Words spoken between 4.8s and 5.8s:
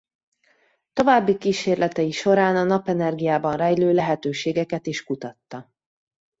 is kutatta.